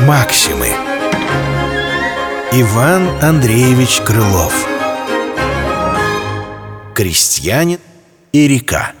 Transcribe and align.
Максимы. 0.00 0.70
Иван 2.52 3.08
Андреевич 3.22 4.00
Крылов. 4.00 4.66
Крестьянин 6.94 7.78
и 8.32 8.48
река. 8.48 8.92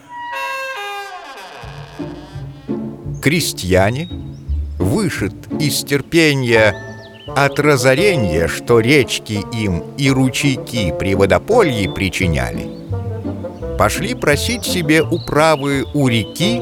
Крестьяне 3.20 4.08
вышит 4.78 5.34
из 5.58 5.82
терпения 5.82 6.72
от 7.34 7.58
разорения, 7.58 8.46
что 8.46 8.78
речки 8.78 9.44
им 9.52 9.82
и 9.98 10.10
ручейки 10.10 10.94
при 10.96 11.16
водополье 11.16 11.90
причиняли, 11.90 12.68
пошли 13.78 14.14
просить 14.14 14.64
себе 14.64 15.02
управы 15.02 15.86
у 15.94 16.08
реки, 16.08 16.60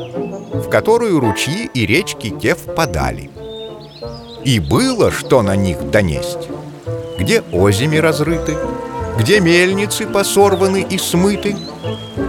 в 0.52 0.68
которую 0.68 1.20
ручьи 1.20 1.70
и 1.72 1.86
речки 1.86 2.30
те 2.30 2.54
впадали. 2.54 3.30
И 4.44 4.60
было, 4.60 5.10
что 5.10 5.42
на 5.42 5.56
них 5.56 5.90
донесть. 5.90 6.48
Где 7.18 7.42
озими 7.52 7.96
разрыты, 7.96 8.56
где 9.18 9.40
мельницы 9.40 10.06
посорваны 10.06 10.82
и 10.88 10.98
смыты, 10.98 11.56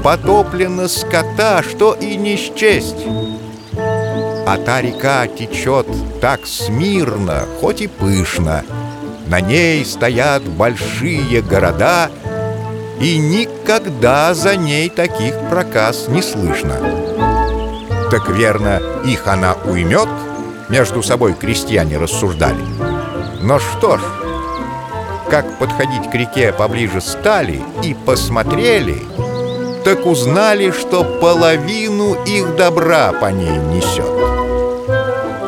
потоплено 0.04 0.88
скота, 0.88 1.64
что 1.64 1.94
и 1.94 2.16
не 2.16 2.38
счесть. 2.38 3.06
А 4.48 4.58
та 4.64 4.82
река 4.82 5.28
течет 5.28 5.88
так 6.22 6.46
смирно, 6.46 7.46
хоть 7.60 7.82
и 7.82 7.88
пышно. 7.88 8.64
На 9.28 9.42
ней 9.42 9.84
стоят 9.84 10.44
большие 10.44 11.42
города, 11.42 12.12
и 13.00 13.18
никогда 13.18 14.34
за 14.34 14.56
ней 14.56 14.90
таких 14.90 15.36
проказ 15.50 16.08
не 16.08 16.22
слышно. 16.22 16.78
Так 18.12 18.30
верно, 18.30 18.82
их 19.06 19.28
она 19.28 19.56
уймет, 19.66 20.08
между 20.70 21.04
собой 21.04 21.34
крестьяне 21.34 21.98
рассуждали. 21.98 22.64
Но 23.42 23.60
что 23.60 23.98
ж, 23.98 24.02
как 25.30 25.60
подходить 25.60 26.10
к 26.10 26.16
реке 26.16 26.54
поближе 26.54 27.02
стали 27.02 27.62
и 27.84 27.94
посмотрели, 27.94 29.02
так 29.84 30.06
узнали, 30.06 30.72
что 30.72 31.04
половину 31.04 32.16
их 32.26 32.56
добра 32.56 33.12
по 33.12 33.28
ней 33.28 33.58
несет. 33.58 34.06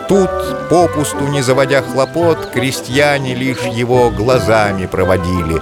Тут, 0.07 0.29
попусту 0.69 1.27
не 1.27 1.41
заводя 1.41 1.81
хлопот, 1.81 2.51
крестьяне 2.53 3.33
лишь 3.33 3.63
его 3.63 4.09
глазами 4.09 4.85
проводили. 4.85 5.61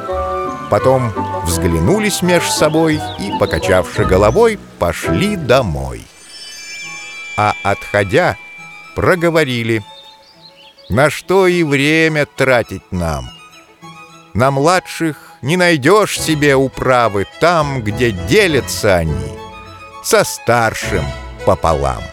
Потом 0.69 1.11
взглянулись 1.45 2.21
меж 2.21 2.49
собой 2.49 2.99
и, 3.19 3.31
покачавши 3.39 4.03
головой, 4.03 4.59
пошли 4.79 5.35
домой. 5.35 6.05
А 7.37 7.53
отходя, 7.63 8.37
проговорили. 8.95 9.83
На 10.89 11.09
что 11.09 11.47
и 11.47 11.63
время 11.63 12.25
тратить 12.25 12.91
нам? 12.91 13.29
На 14.33 14.51
младших 14.51 15.33
не 15.41 15.57
найдешь 15.57 16.19
себе 16.19 16.55
управы 16.55 17.25
там, 17.39 17.81
где 17.81 18.11
делятся 18.11 18.97
они 18.97 19.37
со 20.03 20.23
старшим 20.23 21.03
пополам. 21.45 22.03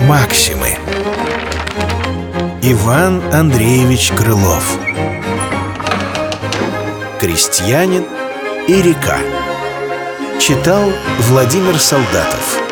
Максимы 0.00 0.76
Иван 2.66 3.22
Андреевич 3.30 4.10
Крылов. 4.12 4.78
Крестьянин 7.20 8.06
и 8.66 8.80
река 8.80 9.18
Читал 10.40 10.90
Владимир 11.28 11.78
Солдатов 11.78 12.63